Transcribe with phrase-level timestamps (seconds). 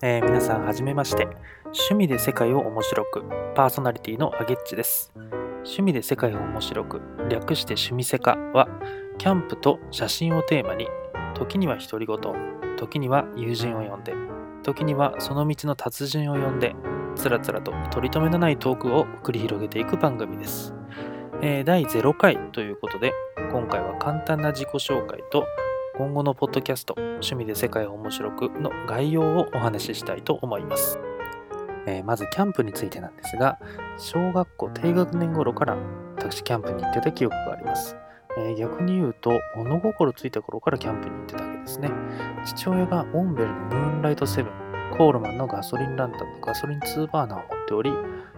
[0.00, 1.28] えー、皆さんはじめまして。
[1.64, 3.24] 趣味で世界を面白く。
[3.54, 5.12] パーソナリティのアゲッチです。
[5.64, 7.00] 趣味で世界を面白く。
[7.28, 8.68] 略して趣味セカは
[9.18, 10.86] キャンプと写真をテーマに
[11.34, 12.18] 時には独り言
[12.76, 14.14] 時には友人を呼んで
[14.62, 16.74] 時にはその道の達人を呼んで
[17.16, 20.72] つらつらと取り留めのないトークを繰り広げていく番組です、
[21.42, 23.12] えー、第0回ということで
[23.50, 25.44] 今回は簡単な自己紹介と
[25.98, 30.96] 今後のポッドキャスト趣味で世界を面白くの概要をお話ししたいと思います。
[31.88, 33.58] えー、まずキャンプについてなんですが、
[33.96, 35.76] 小学校低学年頃から
[36.16, 37.96] 私キャンプに行ってた記憶があります。
[38.38, 41.90] えー、逆に言うと、物心ついた頃からキャンプに行ってたわけですね。
[42.44, 44.52] 父親がオンベルのムーンライトセブン、
[44.96, 47.90] コールマンのガソリンランタンとガソリン2バーナーを持っており、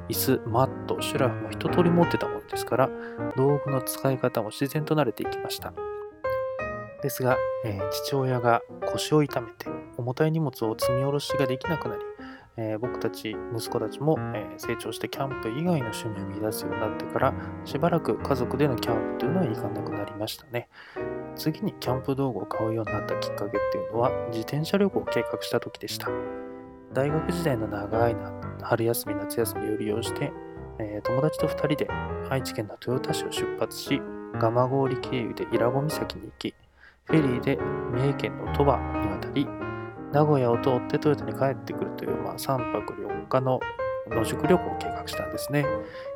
[0.08, 2.88] 椅子、マット、シュラフも一通り持ってたものですから、
[3.36, 5.74] 道具の使い方も自然と慣れていきました。
[7.02, 8.62] ですが、えー、父親が
[8.92, 12.02] 腰を痛めて重たい荷物を積み下ろしができなくなり、
[12.56, 17.34] えー、僕たち息子たちも、えー、成長してキャンプ以外の趣味を見出すようになってから
[17.64, 20.68] しばらく家族でのキャンプというのは行かなくなりましたね。
[21.36, 26.08] 次にキャンプ道具を買うようになったきっかけっていうのは自転車旅行を計画した時でした。
[26.92, 28.16] 大学時代の長い
[28.62, 30.32] 春休み夏休みを利用して、
[30.78, 31.88] え友達と2人で
[32.28, 34.02] 愛知県の豊田市を出発し
[34.38, 36.54] 蒲郡経由で伊良湖岬に行き
[37.10, 37.58] フェリーで
[37.92, 39.48] 三重県の鳥羽に渡り、
[40.12, 43.58] 名古屋を通って豊田に帰ってくるという、まあ、3泊4日の
[44.08, 45.66] 野宿旅行を計画したんですね、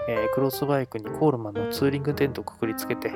[0.09, 3.11] えー、クロスバイクにコールマンのツーリングテントをくくりつけて、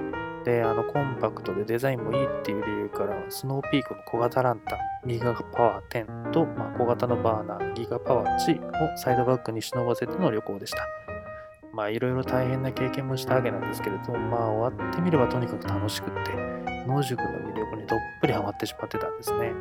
[0.45, 10.79] で、あの、コンパクトでデザインもいいっていう理由から、スノーピークの小型ランタン、ギガパワー10と、まあ、小型のバーナー、ギガパワー1をサイドバッグに忍ばせての旅行でした。
[11.73, 16.33] まあ、いろいろ大変な経験もしたわけなんですけれども、まあ、終わってみればとにかく楽しくって、
[16.89, 17.58] 野宿の魅力
[17.89, 19.53] どっぷりハマってしまってたんですね。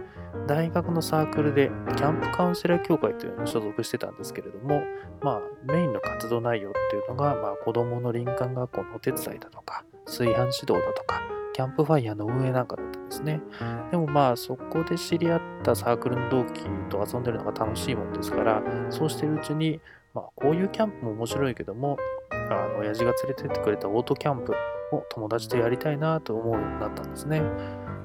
[0.47, 4.81] 大学のサークルでキャンプカウンセラー協会というのに所属してたんですけれども、
[5.21, 11.21] まあ、メインの活動内容っていうのが、まあ、子供の林間学校のお手伝いだとか、炊飯指導だとか、
[11.53, 13.41] キャンプファイヤーの運営なんかだったんですね。
[13.89, 19.81] でもまあそこで知り合ったサークルの同期と遊んでるのが楽しいもんですから、そうしてるうちに、
[20.13, 21.97] まあこういうキャンプも面白いけども、
[22.29, 24.53] あの親父が連れてってくれたオートキャンプ
[24.91, 27.41] を友達とやりたいなと思うようになったんですね。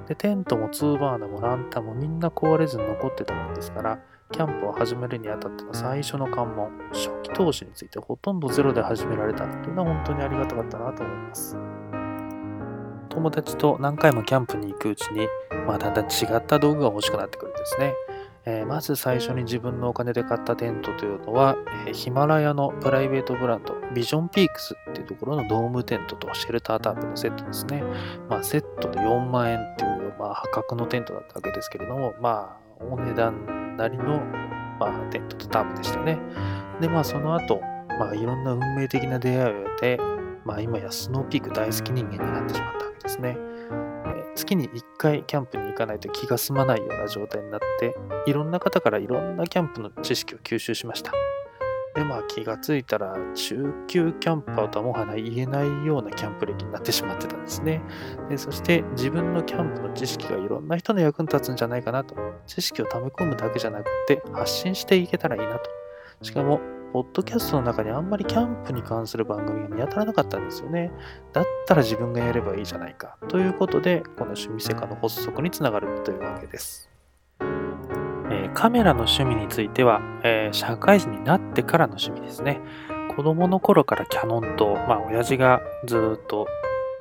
[0.08, 3.98] で、テントもツーバーナもランタンもみんな壊れずに残ってたもんですから、
[4.32, 11.56] キャンプを始めるにあたっての最初の関門、初期投資についてほとんどゼロで始められたっていうのは本当にありがたかったなと思います。
[13.10, 15.28] 友達と何回もキャンプに行くうちに、
[15.66, 17.92] まあ、だんだん違った道具が欲しくなってくるんですね。
[18.44, 27.84] えー、まず最初に自分のお金で買ったテントというのは、えー、ヒマラヤのプライベートブランド、ビジョンピークスっていうところのドームテントとシェルタータープのセットですね。
[28.28, 29.91] まあ、セットで4万円っていう、
[30.32, 34.20] あ、破格のテントだったわけですけれども、まあ、お値段なりの、
[34.78, 36.18] まあ、テントとタープでしたね。
[36.80, 37.60] で、まあ、その後、
[37.98, 40.00] まあ、いろんな運命的な出会いを得て、
[40.44, 43.36] まあ、今やスノーピーク大好き人間になってしまったわけですね。
[44.34, 47.94] 月に1回キャンプに行かないと気が済まないような状態になって、
[48.26, 51.12] いろんな方からいろんなキャンプの知識を吸収しました。
[51.94, 57.82] で、まあ気がついたら中級キャンパーとはもはや言えないようなキャンプ歴になってしまってたんですね。
[58.28, 62.14] でそして自分のキャンプの知識がいろんな人の役に立つんじゃないかなと。
[62.46, 65.70] 知識を溜め込むだけじゃなくて発信していけたらいいなと。
[66.22, 66.60] しかも
[66.92, 70.92] ポッドキャストの中にあんまりキャンプに関する番組が見当たらなかったんですよね。
[71.32, 73.16] だったら自分がやればいいじゃないか。
[73.28, 76.91] ということで、この趣味セカの発足につながるというわけです。
[78.54, 82.60] カメラの趣味については、えー、社会人になってからの趣味ですね。
[83.16, 86.46] 子供の頃からキャノンと、まあ、親父がずっと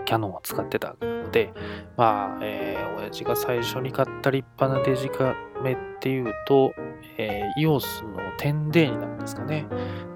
[0.05, 1.53] キャノンを使ってたので、
[1.95, 6.73] まあ、えー、親父が最初に買った立派なデジカメっていうと、
[7.17, 9.65] えー、EOS の 10D になるんですかね。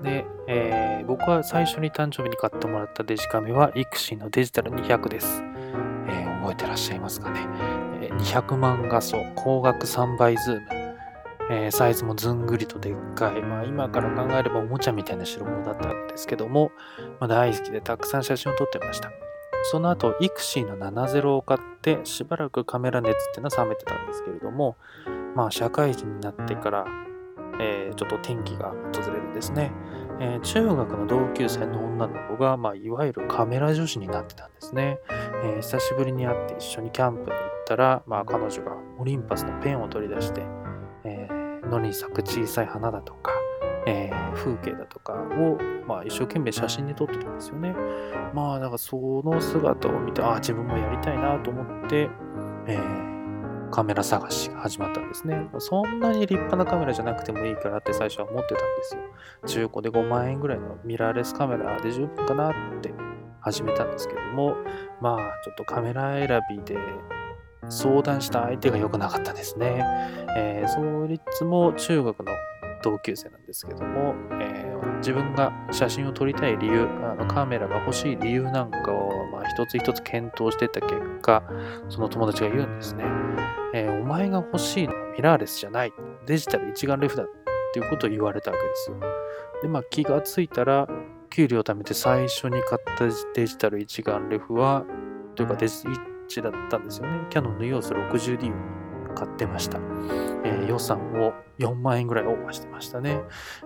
[0.03, 5.43] で、えー、僕は最初に誕生日に買ってもらったデジカメは IXI のデジタル200です。
[6.07, 7.39] えー、覚えてらっしゃいますかね。
[8.01, 10.67] え、200万画素、光学3倍ズーム、
[11.50, 13.42] えー、サイズもずんぐりとでっかい。
[13.42, 16.71] まあ今から考えればおもちゃみたいな代物だったわけですけども、
[17.19, 19.12] まあ、大好きでたくさん写真を撮ってました。
[19.71, 24.77] その後、 IXY の70を買って、しばらくカメラ熱っていうのは冷めてたんですけれども、
[25.36, 26.86] まあ、社会人になってから、
[27.59, 29.71] えー、ちょっと転機が訪れるんですね。
[30.19, 35.00] えー、中学の同級生の女の子が、まあ、いわゆるカメラ女子になってたんですね。
[35.44, 40.44] えー、久しぶりに会って一緒にキャンプに行ったら、まあ、彼女がオリンパスのペンを取り出して、
[41.05, 43.31] えー、野に咲く小さい花だとか、
[43.87, 45.57] えー、風景だとかを、
[45.87, 47.75] まあ、一生懸命写真に撮ってたんですよね。
[48.33, 52.09] まあ、だからその姿を見て、ああ、自分もやりたいなと思って、
[52.67, 55.47] えー、カメラ探しが始まったんですね。
[55.59, 59.01] そんなに立派なカメラじゃなくてもいいからって最初は思ってたんですよ。
[59.45, 62.93] 中古で5万円ぐらいのミラーレスカメラで十分かなって
[63.41, 64.55] 始めたんですけども、
[65.01, 66.77] まあちょっとカメラ選びで
[67.69, 69.83] 相談した相手が良くなかったですね。
[70.38, 72.31] えー、そいつも中学の
[72.83, 81.44] 同級生なんですけども、えー、自分が写真を撮りたい理由、あのカメラが欲しい理由なんかを、まあ、一つ一つ検討してた結果、
[81.89, 83.03] その友達が言うんですね。
[83.73, 85.94] えー、お前が欲しいのはミラーレスじゃない。
[86.25, 87.27] デジタル一眼レフだっ
[87.73, 88.97] ていうことを言われたわけですよ。
[89.62, 90.88] で、まあ気がついたら、
[91.29, 94.85] 給料を貯めて最初に買ったデジタル一眼レフは、
[95.35, 95.83] というかデジ
[96.27, 97.25] チだったんですよね。
[97.30, 98.51] キャノンの EOS60D
[99.12, 99.80] を買ってました。
[100.44, 103.22] えー、予算を4万円ぐらいオーバーしてましたね。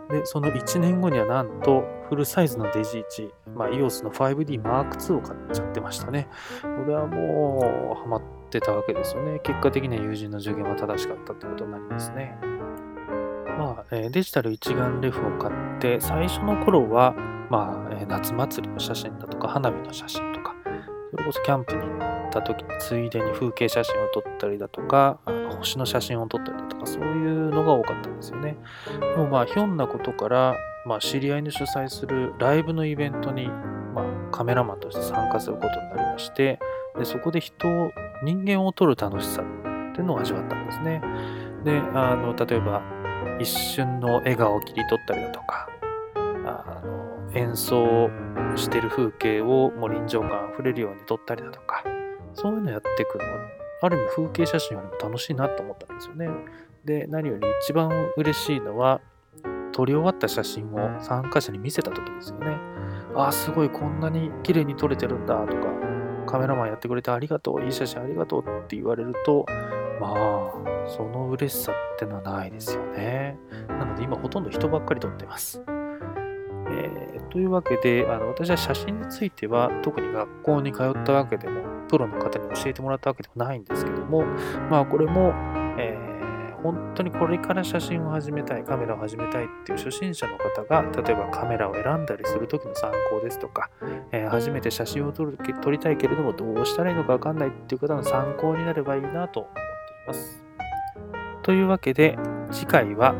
[0.10, 6.28] で、その1年後にはなんとフルサイズのデジ1、まあ、EOS の 5D Mark II を買っちゃってましたね。
[6.62, 9.40] これはもうハマってたわけですよね。
[9.40, 12.38] 結果的には友人の助言は正しかったってことになりますね。
[13.60, 17.14] まあ、えー、デジタル一眼レフを買って最初の頃は、
[17.50, 20.56] まあ、えー、夏祭りの写真だとか花火の写真とか
[21.12, 21.82] それこそキャンプに
[22.30, 28.58] った時ついでに風景写真を撮ったりだとかあの星の写真を撮ったりだとかそういうのが多かったんですよね。
[29.00, 30.56] でもまあひょんなことから、
[30.86, 36.60] まあ、知り合いの主催するライブのイベントに、まあ、カメラマンとして参加することになりまして
[36.98, 37.92] でそこで人を
[38.24, 39.46] 人間を撮る楽しさっ
[39.94, 41.02] ていうのを味わったんですね。
[41.64, 42.82] であの例えば
[43.40, 45.70] 一瞬の笑顔を切り取ったりだとか
[46.26, 48.10] あの演奏
[48.56, 51.84] してる風景をもう臨場感あふれるように撮ったりだとか
[52.42, 53.24] そういうのやっていくの、
[53.82, 56.30] ある意味風景写真よりも楽しいなと思ったんですよね。
[56.86, 59.02] で、何より一番嬉しいのは、
[59.74, 62.58] 撮り終わった写真を参加者に見せた時ですよね。
[63.16, 65.68] ああ、すごい、こんなに綺麗に撮れてるんだとか、
[66.28, 69.46] カメラマンやってくれてありがとう、いい写真ありがとうって言われると、
[70.00, 73.38] まあ、その嬉しさってのはないですよね。
[73.68, 75.62] なので今ほとんど人ばっかり撮ってます。
[76.72, 84.24] えー、というわけであの、私は写真については特に学校に通ったわけでもプロの方に教えてもらったわけでもないんですけども、
[84.70, 85.34] まあこれも、
[85.78, 93.70] えー、本当にこれから写真を始めたい、カメラを始めたいっていう初心者の方が、例えばカメラを選んだりする時の参考ですとか、
[94.12, 100.44] えー、初めて写真を撮る撮りたいけれどもどうしたらいいのかわかんないっていう方の参考になればいいなと思っています。
[101.42, 102.18] というわけで、
[102.52, 103.16] 次回は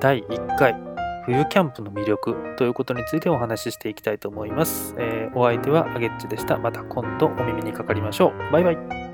[0.00, 0.89] 第1回
[1.30, 4.96] 冬キャンプの魅力ということについてお話ししていきたいと思います。
[4.98, 6.58] えー、お相手はアゲッチでした。
[6.58, 8.52] また今度お耳にかかりましょう。
[8.52, 9.09] バイバイ。